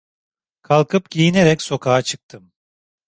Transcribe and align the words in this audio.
Kalkıp 0.61 1.09
giyinerek 1.09 1.61
sokağa 1.61 2.01
çıktım. 2.01 2.51